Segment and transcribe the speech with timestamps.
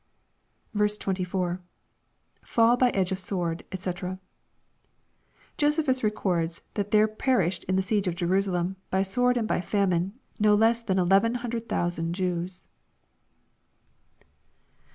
[0.75, 1.61] 24.—
[2.43, 4.17] [FaU hy edge ofsword^ Ac]
[5.59, 9.61] Josephus records that there per ished in the siege of Jerusalem, by sword and by
[9.61, 12.67] famine, no less than eleven hundred thousand Jews.